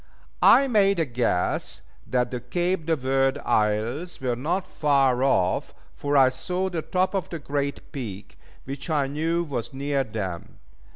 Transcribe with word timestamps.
I 0.41 0.67
made 0.67 0.99
a 0.99 1.05
guess 1.05 1.83
that 2.07 2.31
the 2.31 2.39
Cape 2.39 2.87
de 2.87 2.95
Verd 2.95 3.37
Isles 3.45 4.19
were 4.19 4.35
not 4.35 4.65
far 4.65 5.21
off, 5.23 5.75
for 5.93 6.17
I 6.17 6.29
saw 6.29 6.69
the 6.71 6.81
top 6.81 7.13
of 7.13 7.29
the 7.29 7.37
Great 7.37 7.91
Peak, 7.91 8.39
which 8.63 8.89
I 8.89 9.05
knew 9.05 9.43
was 9.43 9.75
near 9.75 10.03
them. 10.03 10.57